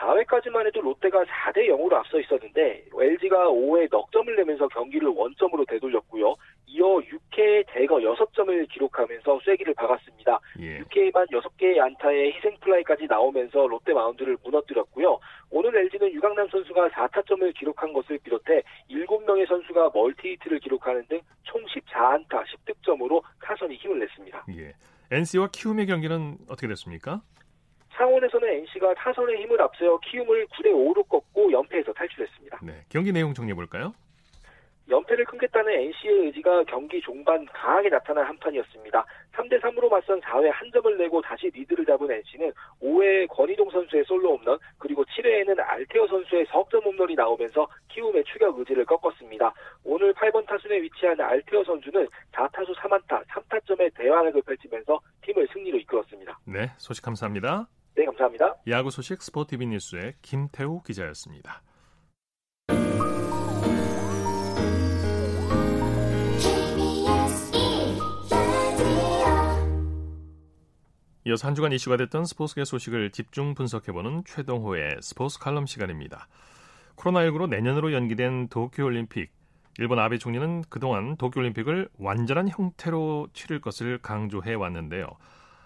[0.00, 6.34] 4회까지만 해도 롯데가 4대 0으로 앞서 있었는데 LG가 5회 넉 점을 내면서 경기를 원점으로 되돌렸고요.
[6.66, 10.40] 이어 6회에 대거 6점을 기록하면서 쐐기를 박았습니다.
[10.60, 10.78] 예.
[10.80, 15.18] 6회에만 6개의 안타에 희생플라이까지 나오면서 롯데 마운드를 무너뜨렸고요.
[15.70, 22.44] 오늘 LG는 유강남 선수가 4타점을 기록한 것을 비롯해 7명의 선수가 멀티히트를 기록하는 등 총 14안타
[22.44, 24.44] 10득점으로 타선이 힘을 냈습니다.
[24.56, 24.72] 예.
[25.10, 27.20] NC와 키움의 경기는 어떻게 됐습니까?
[27.94, 32.60] 창원에서는 NC가 타선의 힘을 앞세워 키움을 9대 5로 꺾고 연패에서 탈출했습니다.
[32.62, 32.84] 네.
[32.88, 33.94] 경기 내용 정리해 볼까요?
[34.90, 39.04] 연패를 끊겠다는 NC의 의지가 경기 종반 강하게 나타난 한판이었습니다.
[39.32, 44.36] 3대 3으로 맞선 4회 한 점을 내고 다시 리드를 잡은 NC는 5회 권희동 선수의 솔로
[44.36, 49.52] 홈런 그리고 7회에는 알테어 선수의 석점 홈런이 나오면서 키움의 추격 의지를 꺾었습니다.
[49.84, 56.38] 오늘 8번 타순에 위치한 알테어 선수는 4타수 3안타 3타점의 대환을 펼치면서 팀을 승리로 이끌었습니다.
[56.46, 56.70] 네.
[56.78, 57.68] 소식 감사합니다.
[57.94, 58.56] 네, 감사합니다.
[58.68, 61.62] 야구 소식 스포티비 뉴스의 김태우 기자였습니다.
[71.24, 76.28] 이어서 한 주간 이슈가 됐던 스포츠계 소식을 집중 분석해보는 최동호의 스포츠 칼럼 시간입니다.
[76.96, 79.30] 코로나19로 내년으로 연기된 도쿄올림픽
[79.78, 85.06] 일본 아베 총리는 그동안 도쿄올림픽을 완전한 형태로 치를 것을 강조해 왔는데요.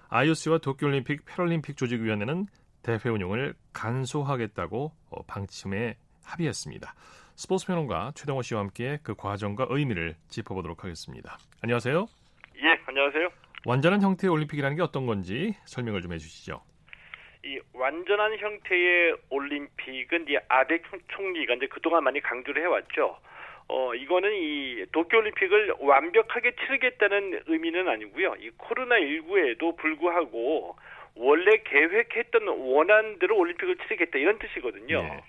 [0.09, 2.47] IOC와 도쿄올림픽 패럴림픽 조직위원회는
[2.83, 6.95] 대회 운영을 간소화하겠다고 어, 방침에 합의했습니다.
[7.37, 11.38] 스포츠 평론가 최동호 씨와 함께 그 과정과 의미를 짚어보도록 하겠습니다.
[11.62, 12.07] 안녕하세요.
[12.57, 13.44] 예, 안녕하세요.
[13.66, 16.61] 완전한 형태의 올림픽이라는 게 어떤 건지 설명을 좀 해주시죠.
[17.44, 23.18] 이 완전한 형태의 올림픽은 이제 아베 총리가 이제 그동안 많이 강조를 해왔죠.
[23.68, 28.35] 어, 이거는 이 도쿄올림픽을 완벽하게 치르겠다는 의미는 아니고요.
[28.40, 30.77] 이 코로나19에도 불구하고
[31.14, 35.03] 원래 계획했던 원안대로 올림픽을 치르겠다 이런 뜻이거든요.
[35.03, 35.22] 네.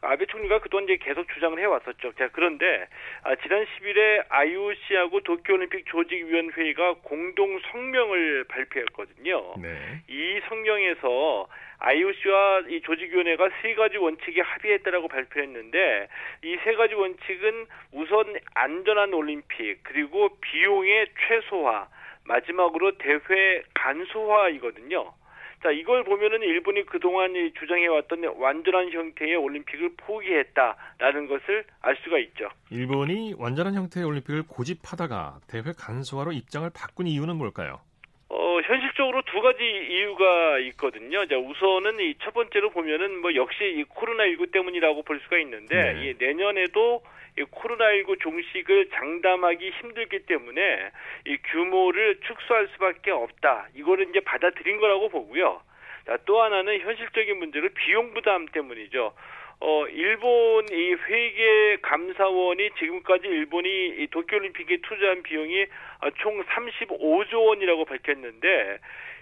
[0.00, 2.12] 아베 총리가 그동안 이제 계속 주장을 해왔었죠.
[2.14, 2.86] 자, 그런데
[3.24, 9.54] 아, 지난 10일에 IOC하고 도쿄올림픽 조직위원회가 공동 성명을 발표했거든요.
[9.60, 9.76] 네.
[10.08, 11.48] 이 성명에서
[11.80, 16.08] IOC와 이 조직위원회가 세 가지 원칙에 합의했다라고 발표했는데
[16.44, 21.88] 이 세 가지 원칙은 우선 안전한 올림픽 그리고 비용의 최소화
[22.24, 25.12] 마지막으로 대회 간소화이거든요.
[25.62, 32.48] 자, 이걸 보면은 일본이 그동안 주장해왔던 완전한 형태의 올림픽을 포기했다라는 것을 알 수가 있죠.
[32.70, 37.80] 일본이 완전한 형태의 올림픽을 고집하다가 대회 간소화로 입장을 바꾼 이유는 뭘까요?
[38.68, 41.26] 어, 현실적으로 두 가지 이유가 있거든요.
[41.26, 46.04] 자, 우선은 이 첫 번째로 보면은 뭐 역시 이 코로나19 때문이라고 볼 수가 있는데 네.
[46.04, 47.02] 이 내년에도
[47.38, 50.90] 이 코로나19 종식을 장담하기 힘들기 때문에
[51.26, 53.68] 이 규모를 축소할 수밖에 없다.
[53.74, 55.62] 이거는 이제 받아들인 거라고 보고요.
[56.06, 59.12] 자, 또 하나는 현실적인 문제로 비용 부담 때문이죠.
[59.60, 63.68] 어, 일본 이 회계 감사원이 지금까지 일본이
[63.98, 65.62] 이 도쿄올림픽에 투자한 비용이
[66.02, 68.78] 어, 총 35조 원이라고 밝혔는데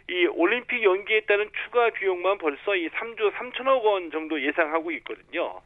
[0.09, 5.63] 이 올림픽 연기에 따른 추가 비용만 벌써 이 3조 3천억 원 정도 예상하고 있거든요.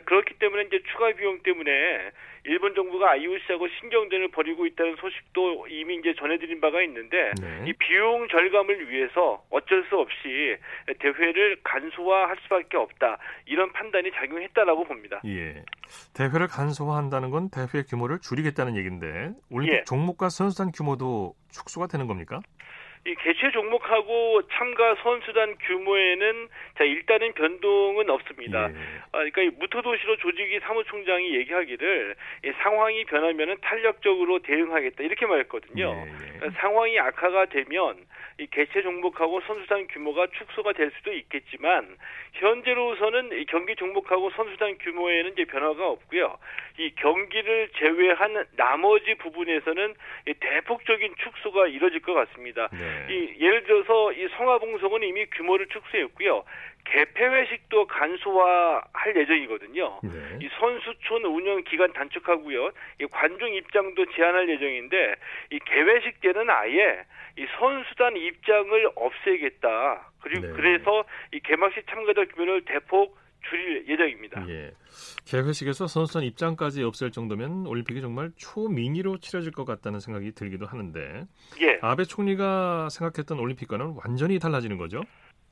[0.00, 2.10] 그렇기 때문에 이제 추가 비용 때문에
[2.44, 7.64] 일본 정부가 IOC하고 신경전을 벌이고 있다는 소식도 이미 이제 전해드린 바가 있는데 네.
[7.68, 10.56] 이 비용 절감을 위해서 어쩔 수 없이
[10.98, 15.20] 대회를 간소화할 수밖에 없다 이런 판단이 작용했다라고 봅니다.
[15.24, 15.62] 예,
[16.14, 19.84] 대회를 간소화한다는 건 대회 규모를 줄이겠다는 얘기인데 올림픽 예.
[19.84, 22.40] 종목과 선수단 규모도 축소가 되는 겁니까?
[23.04, 28.70] 이 개최 종목하고 참가 선수단 규모에는 자 일단은 변동은 없습니다.
[28.70, 28.74] 예.
[29.10, 36.04] 아, 그러니까 이 무토도시로 조직위 사무총장이 얘기하기를 이 상황이 변하면은 탄력적으로 대응하겠다 이렇게 말했거든요.
[36.06, 36.10] 예.
[36.10, 36.38] 예.
[36.38, 37.96] 그러니까 상황이 악화가 되면
[38.38, 41.96] 이 개최 종목하고 선수단 규모가 축소가 될 수도 있겠지만
[42.34, 46.38] 현재로서는 이 경기 종목하고 선수단 규모에는 이제 변화가 없고요.
[46.78, 49.94] 이 경기를 제외한 나머지 부분에서는
[50.28, 52.68] 이 대폭적인 축소가 이뤄질 것 같습니다.
[52.72, 53.14] 네.
[53.14, 56.44] 이 예를 들어서 이 성화봉송은 이미 규모를 축소했고요.
[56.84, 60.00] 개폐 회식도 간소화할 예정이거든요.
[60.02, 60.38] 네.
[60.42, 62.70] 이 선수촌 운영 기간 단축하고요.
[63.00, 65.14] 이 관중 입장도 제한할 예정인데
[65.52, 67.04] 이 개회식 때는 아예
[67.38, 70.10] 이 선수단 입장을 없애겠다.
[70.20, 70.52] 그리고 네.
[70.52, 73.16] 그래서 이 개막식 참가자 규모를 대폭
[73.48, 74.48] 줄일 예정입니다.
[74.48, 74.72] 예.
[75.24, 81.24] 개회식에서 선수단 입장까지 없앨 정도면 올림픽이 정말 초미니로 치러질 것 같다는 생각이 들기도 하는데
[81.60, 81.78] 예.
[81.82, 85.00] 아베 총리가 생각했던 올림픽과는 완전히 달라지는 거죠?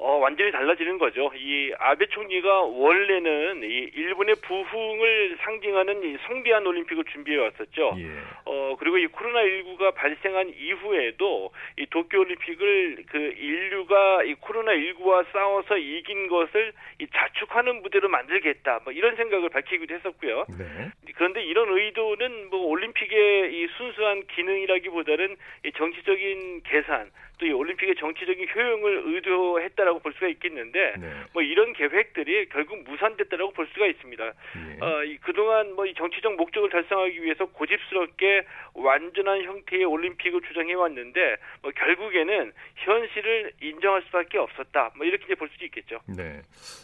[0.03, 1.31] 어, 완전히 달라지는 거죠.
[1.37, 7.97] 이 아베 총리가 원래는 이 일본의 부흥을 상징하는 이 성대한 올림픽을 준비해 왔었죠.
[7.99, 8.07] 예.
[8.47, 16.29] 어, 그리고 이 코로나19가 발생한 이후에도 이 도쿄 올림픽을 그 인류가 이 코로나19와 싸워서 이긴
[16.29, 18.81] 것을 이 자축하는 무대로 만들겠다.
[18.85, 20.47] 뭐 이런 생각을 밝히기도 했었고요.
[20.59, 20.91] 네.
[21.15, 25.37] 그런데 이런 의도는 뭐 올림픽의 이 순수한 기능이라기보다는
[25.67, 27.11] 이 정치적인 계산
[27.41, 31.13] 또 이 올림픽의 정치적인 효용을 의도했다라고 볼 수가 있겠는데 네.
[31.35, 34.25] 뭐 이런 계획들이 결국 무산됐다라고 볼 수가 있습니다.
[34.25, 34.85] 예.
[34.85, 41.37] 어, 이 그동안 뭐 이 정치적 목적을 달성하기 위해서 고집스럽게 완전한 형태의 올림픽을 주장해 왔는데
[41.63, 44.93] 뭐 결국에는 현실을 인정할 수밖에 없었다.
[44.97, 45.99] 뭐 이렇게 볼수 있겠죠.
[46.07, 46.43] 네.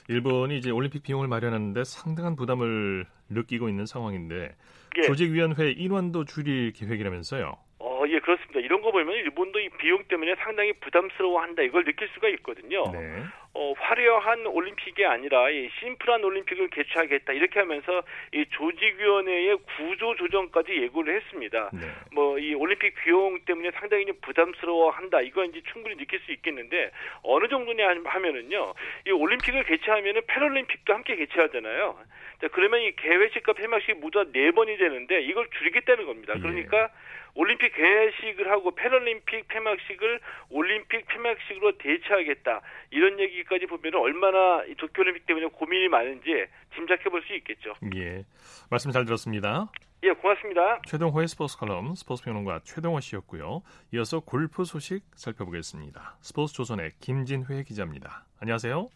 [0.08, 4.54] 일본이 이제 올림픽 비용을 마련하는데 상당한 부담을 느끼고 있는 상황인데
[4.98, 5.02] 예.
[5.02, 7.56] 조직위원회 인원도 줄일 계획이라면서요.
[7.78, 8.60] 어, 예, 그렇습니다.
[8.60, 12.85] 이런 거 보면 일본도 이 비용 때문에 상당히 부담스러워한다 이걸 느낄 수가 있거든요.
[12.92, 13.24] 네.
[13.52, 21.16] 어, 화려한 올림픽이 아니라 이 심플한 올림픽을 개최하겠다 이렇게 하면서 이 조직위원회의 구조 조정까지 예고를
[21.16, 21.70] 했습니다.
[21.72, 21.80] 네.
[22.12, 26.90] 뭐이 올림픽 비용 때문에 상당히 부담스러워한다 이건 이제 충분히 느낄 수 있겠는데
[27.22, 28.74] 어느 정도냐 하면은요
[29.06, 31.96] 이 올림픽을 개최하면은 패럴림픽도 함께 개최하잖아요.
[32.40, 36.35] 자, 그러면 이 개회식과 폐막식 모두 네 번이 되는데 이걸 줄이겠다는 겁니다.
[36.37, 36.40] 예.
[36.40, 36.88] 그러니까 예.
[37.37, 40.20] 올림픽 개회식을 하고 패럴림픽 폐막식을
[40.51, 47.72] 올림픽 폐막식으로 대체하겠다 이런 얘기까지 보면 얼마나 도쿄올림픽 때문에 고민이 많은지 짐작해 볼 수 있겠죠.
[47.96, 48.25] 예,
[48.70, 49.68] 말씀 잘 들었습니다.
[50.05, 50.81] 예, 고맙습니다.
[50.87, 53.62] 최동호의 스포츠 칼럼 스포츠 평론가 최동호 씨였고요.
[53.94, 56.18] 이어서 골프 소식 살펴보겠습니다.
[56.20, 58.27] 스포츠 조선의 김진회 기자입니다.
[58.40, 58.88] 안녕하세요.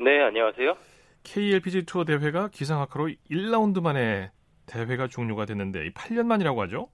[0.00, 0.76] 네, 안녕하세요.
[1.22, 4.30] KLPG 투어 대회가 기상악화로 1라운드 만에
[4.66, 6.88] 대회가 종료가 됐는데 8년 만이라고 하죠?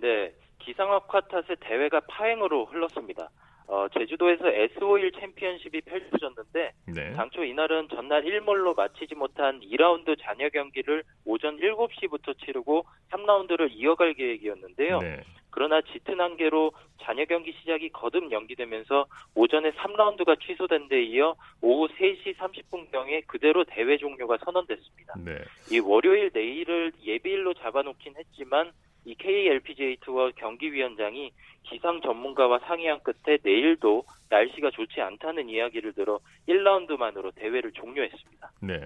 [0.00, 0.32] 네,
[0.68, 3.30] 기상악화 탓에 대회가 파행으로 흘렀습니다.
[3.68, 7.12] 어, 제주도에서 S51 챔피언십이 펼쳐졌는데 네.
[7.14, 14.98] 당초 이날은 전날 1몰로 마치지 못한 2라운드 잔여 경기를 오전 7시부터 치르고 3라운드를 이어갈 계획이었는데요.
[14.98, 15.22] 네.
[15.50, 22.36] 그러나 짙은 한계로 잔여 경기 시작이 거듭 연기되면서 오전에 3라운드가 취소된 데 이어 오후 3시
[22.36, 25.14] 30분경에 그대로 대회 종료가 선언됐습니다.
[25.24, 25.38] 네.
[25.72, 28.72] 이 월요일 내일을 예비일로 잡아놓긴 했지만
[29.08, 37.34] 이 KLPGA 투어 경기위원장이 기상 전문가와 상의한 끝에 내일도 날씨가 좋지 않다는 이야기를 들어 1라운드만으로
[37.34, 38.52] 대회를 종료했습니다.
[38.60, 38.80] 네.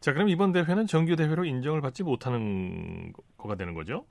[0.00, 4.06] 자, 그럼 이번 대회는 정규 대회로 인정을 받지 못하는 거가 되는 거죠?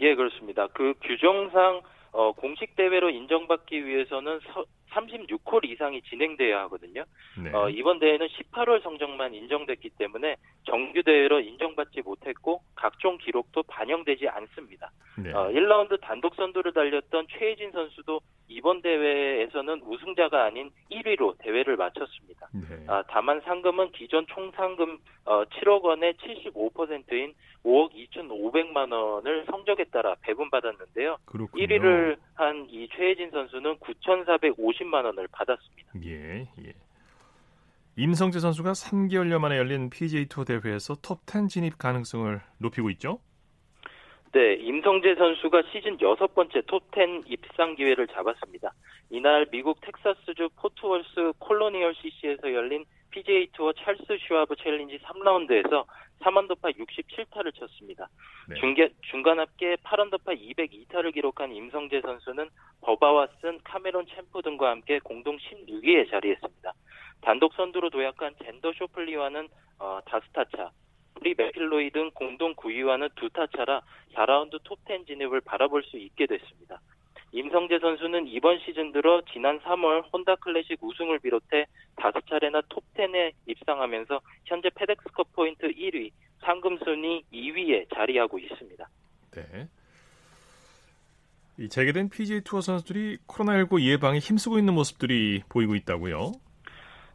[0.00, 0.66] 예, 그렇습니다.
[0.68, 4.64] 그 규정상 어, 공식 대회로 인정받기 위해서는 서,
[4.98, 7.04] 36홀 이상이 진행돼야 하거든요.
[7.42, 7.50] 네.
[7.52, 14.90] 어, 이번 대회는 18홀 성적만 인정됐기 때문에 정규 대회로 인정받지 못했고 각종 기록도 반영되지 않습니다.
[15.16, 15.32] 네.
[15.32, 22.48] 어, 1라운드 단독 선두를 달렸던 최혜진 선수도 이번 대회에서는 우승자가 아닌 1위로 대회를 마쳤습니다.
[22.54, 22.84] 네.
[22.86, 27.34] 아, 다만 상금은 기존 총 상금 어, 7억 원의 75%인
[27.64, 31.18] 5억 2,500만 원을 성적에 따라 배분받았는데요.
[31.26, 31.66] 그렇군요.
[31.66, 35.92] 1위를 한 이 최혜진 선수는 9,450만 원을 받았습니다.
[36.04, 36.74] 예, 예.
[37.96, 43.20] 임성재 선수가 3개월여 만에 열린 PGA 투어 대회에서 톱10 진입 가능성을 높이고 있죠?
[44.32, 48.72] 네, 임성재 선수가 시즌 여섯 번째 톱10 입상 기회를 잡았습니다.
[49.10, 55.84] 이날 미국 텍사스주 포트워스 콜로니얼 CC에서 열린 PGA 투어 찰스 슈와브 챌린지 3라운드에서
[56.20, 58.08] 3언더파 67타를 쳤습니다.
[58.48, 58.54] 네.
[58.60, 62.48] 중계, 중간 합계 8언더파 202타를 기록한 임성재 선수는
[62.80, 66.72] 버바 왓슨, 카메론 챔프 등과 함께 공동 16위에 자리했습니다.
[67.20, 70.70] 단독 선두로 도약한 잰더 쇼플리와는 어, 다섯 타 차,
[71.14, 73.82] 로리 매킬로이 등 공동 9위와는 두 타 차라
[74.14, 76.80] 4라운드 톱10 진입을 바라볼 수 있게 됐습니다.
[77.32, 84.20] 임성재 선수는 이번 시즌 들어 지난 3월 혼다 클래식 우승을 비롯해 다섯 차례나 톱10에 입상하면서
[84.46, 86.10] 현재 페덱스컵 포인트 1위,
[86.40, 88.88] 상금 순위 2위에 자리하고 있습니다.
[89.32, 89.68] 네.
[91.58, 96.32] 이 재개된 PGA 투어 선수들이 코로나19 예방에 힘쓰고 있는 모습들이 보이고 있다고요?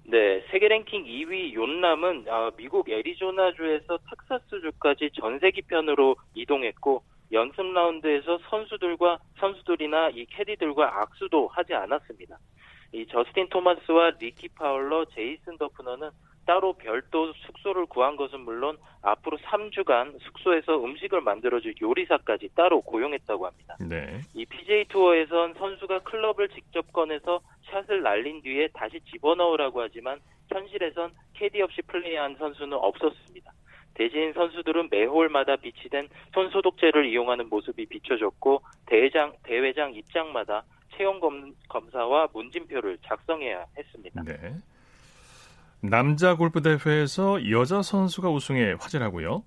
[0.06, 7.02] 네, 세계 랭킹 2위 윤남은 아, 미국 애리조나주에서 텍사스주까지 전세기편으로 이동했고
[7.34, 12.38] 연습 라운드에서 선수들과 선수들이나 이 캐디들과 악수도 하지 않았습니다.
[12.94, 16.12] 이 저스틴 토마스와 리키 파울러, 제이슨 더프너는
[16.46, 23.78] 따로 별도 숙소를 구한 것은 물론 앞으로 3주간 숙소에서 음식을 만들어줄 요리사까지 따로 고용했다고 합니다.
[23.80, 24.20] 네.
[24.34, 27.42] 이 PGA 투어에선 선수가 클럽을 직접 꺼내서
[27.72, 30.20] 샷을 날린 뒤에 다시 집어넣으라고 하지만
[30.50, 33.52] 현실에선 캐디 없이 플레이한 선수는 없었습니다.
[33.94, 40.64] 대신 선수들은 매홀마다 비치된 손 소독제를 이용하는 모습이 비춰졌고 대회장 대회장 입장마다
[40.96, 44.24] 체온 검, 검사와 문진표를 작성해야 했습니다.
[44.24, 44.56] 네.
[45.82, 49.44] 남자 골프 대회에서 여자 선수가 우승해 화제라고요?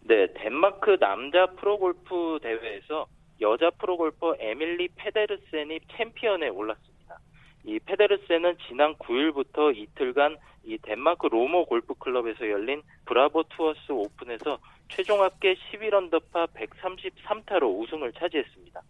[0.00, 3.06] 네, 덴마크 남자 프로골프 대회에서
[3.40, 7.18] 여자 프로골퍼 에밀리 페데르센이 챔피언에 올랐습니다.
[7.64, 14.58] 이 페데르센은 지난 9일부터 이틀간 이 덴마크 로모 골프 클럽에서 열린 브라보 투어스 오픈에서
[14.90, 18.82] 최종 합계 11언더파 133타로 우승을 차지했습니다.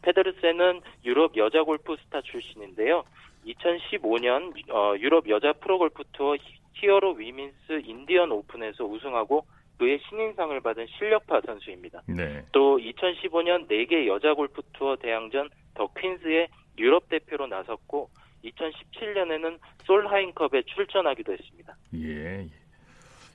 [0.00, 3.04] 페데르센은 유럽 여자 골프 스타 출신인데요.
[3.46, 6.36] 2015년 어, 유럽 여자 프로골프 투어
[6.74, 9.44] 히어로 위민스 인디언 오픈에서 우승하고
[9.78, 12.02] 그해 신인상을 받은 실력파 선수입니다.
[12.08, 12.42] 네.
[12.52, 18.08] 또 2015년 4개 여자 골프 투어 대항전 더 퀸즈의 유럽 대표로 나섰고
[18.44, 21.76] 2017년에는 솔하임컵에 출전하기도 했습니다.
[21.94, 22.40] 예.
[22.40, 22.48] 예.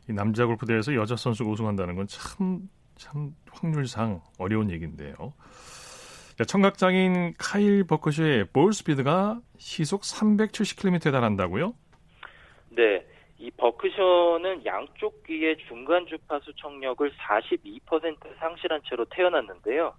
[0.10, 5.14] 이 남자 골프 대회에서 여자 선수가 우승한다는 건 참 참 확률상 어려운 얘기인데요.
[6.38, 11.74] 자, 청각장애인 카일 버커셔의 볼 스피드가 시속 370km에 달한다고요?
[12.70, 13.06] 네.
[13.38, 19.94] 이 버크셔는 양쪽 귀의 중간 주파수 청력을 42% 상실한 채로 태어났는데요.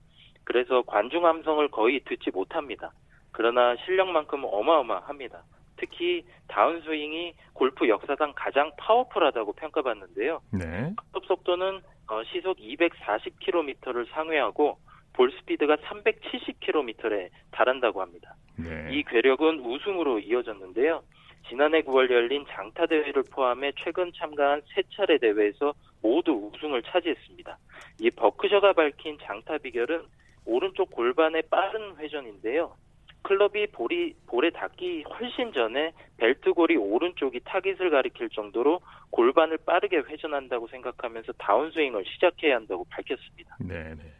[0.45, 2.91] 그래서 관중 함성을 거의 듣지 못합니다.
[3.35, 5.43] 그러나 실력만큼은 어마어마합니다.
[5.76, 10.41] 특히 다운스윙이 골프 역사상 가장 파워풀하다고 평가받는데요.
[10.53, 10.95] 네.
[11.12, 14.78] top 속도는 어, 시속 240km를 상회하고
[15.12, 18.37] 볼 스피드가 370km에 달한다고 합니다.
[18.57, 18.89] 네.
[18.93, 21.03] 이 괴력은 우승으로 이어졌는데요.
[21.49, 27.59] 지난해 9월 열린 장타 대회를 포함해 최근 참가한 세 차례 대회에서 모두 우승을 차지했습니다.
[28.01, 30.05] 이 버크셔가 밝힌 장타 비결은
[30.47, 32.76] 오른쪽 골반의 빠른 회전인데요.
[33.25, 41.33] 클럽이 볼이 볼에 닿기 훨씬 전에 벨트골이 오른쪽이 타깃을 가리킬 정도로 골반을 빠르게 회전한다고 생각하면서
[41.39, 43.57] 다운스윙을 시작해야 한다고 밝혔습니다.
[43.61, 44.12] 네, 네.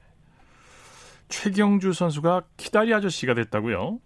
[1.29, 4.01] 최경주 선수가 키다리 아저씨가 됐다고요?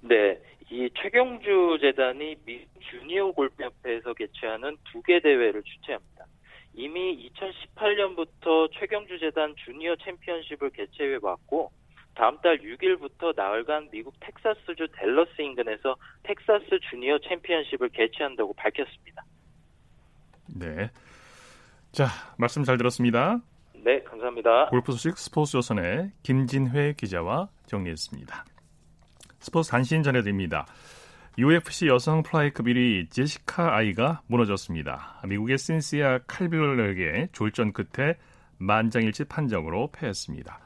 [0.00, 0.40] 네,
[0.70, 6.26] 이 최경주 재단이 미 주니어 골프협회에서 개최하는 두 개 대회를 주최합니다.
[6.74, 11.70] 이미 2018년부터 최경주 재단 주니어 챔피언십을 개최해 왔고
[12.14, 19.24] 다음 달 6일부터 나흘간 미국 텍사스주 델러스 인근에서 텍사스 주니어 챔피언십을 개최한다고 밝혔습니다.
[20.54, 20.90] 네.
[21.92, 22.06] 자,
[22.36, 23.40] 말씀 잘 들었습니다.
[23.74, 24.66] 네, 감사합니다.
[24.66, 28.44] 골프 소식 스포츠 조선의 김진회 기자와 정리했습니다.
[29.40, 30.66] 스포츠 단신 전해드립니다.
[31.38, 35.22] UFC 여성 플라이급 1위 제시카 아이가 무너졌습니다.
[35.26, 38.16] 미국의 신시아 칼빌로에게 졸전 끝에
[38.58, 40.60] 만장일치 판정으로 패했습니다.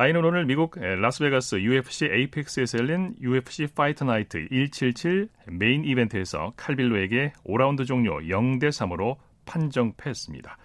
[0.00, 7.84] 아이는 오늘 미국 라스베가스 UFC 에이펙스에서 열린 UFC 파이트 나이트 177 메인 이벤트에서 칼빌로에게 5라운드
[7.84, 10.56] 종료 0대 3으로 판정 패했습니다.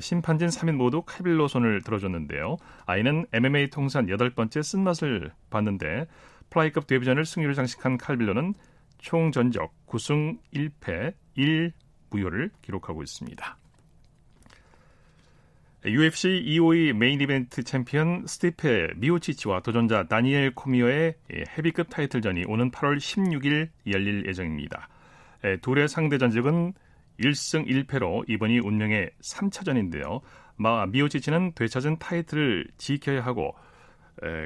[0.00, 2.58] 심판진 3인 모두 칼빌로 손을 들어줬는데요.
[2.86, 6.06] 아이는 MMA 통산 8번째 쓴맛을 봤는데
[6.50, 8.54] 플라이급 데뷔전을 승리를 장식한 칼빌로는
[8.98, 13.56] 총 전적 9승 1패 1무효를 기록하고 있습니다.
[15.88, 23.68] UFC 252 메인 이벤트 챔피언 스티페 미오치치와 도전자 다니엘 코미어의 헤비급 타이틀전이 오는 8월 16일
[23.92, 24.88] 열릴 예정입니다.
[25.62, 26.72] 둘의 상대 전적은
[27.20, 30.22] 1승 1패로 이번이 운명의 3차전인데요.
[30.90, 33.54] 미오치치는 되찾은 타이틀을 지켜야 하고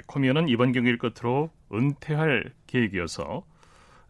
[0.08, 3.46] 코미어는 이번 경기를 끝으로 은퇴할 계획이어서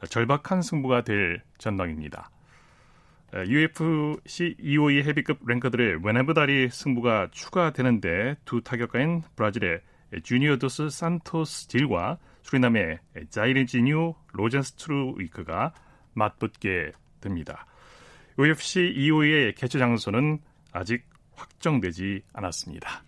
[0.08, 2.28] 절박한 승부가 될 전망입니다.
[3.32, 9.80] UFC 252 헤비급 랭커들의 외나무다리 승부가 추가되는데 두 타격가인 브라질의
[10.22, 12.98] 주니어 도스 산토스와 수리남의
[13.30, 15.72] 자이리지뉴 로젠스트루이크가
[16.14, 17.66] 맞붙게 됩니다.
[18.38, 20.40] UFC 252의 개최 장소는
[20.72, 21.04] 아직
[21.34, 23.04] 확정되지 않았습니다.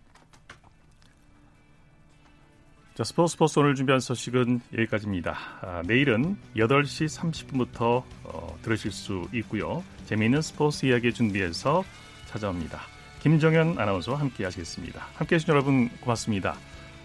[2.95, 5.35] 자, 스포츠 스포츠 오늘 준비한 소식은 여기까지입니다.
[5.63, 9.83] 아, 내일은 8시 30분부터 어, 들으실 수 있고요.
[10.05, 11.85] 재미있는 스포츠 이야기 준비해서
[12.27, 12.83] 찾아옵니다.
[13.21, 15.07] 김정현 아나운서와 함께 하시겠습니다.
[15.15, 16.55] 함께 해주신 여러분 고맙습니다.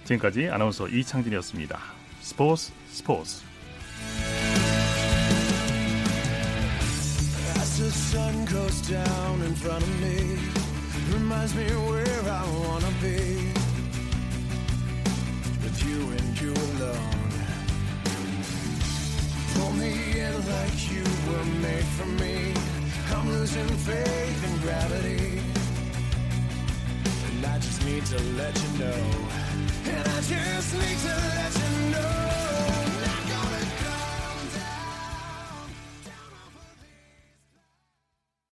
[0.03, 1.79] 지금까지 아나운서 이창진이었습니다.
[2.19, 3.43] 스포츠 스포츠
[11.13, 13.36] Reminds me where I wanna be
[16.41, 17.31] you alone
[19.53, 22.53] Pull me in like you were made for me
[23.13, 25.41] I'm losing faith in gravity.
[27.27, 29.03] And I just need to let you know.
[29.85, 32.46] And I just need to let you know.